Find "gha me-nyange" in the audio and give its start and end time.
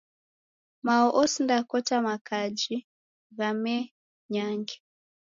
3.37-4.75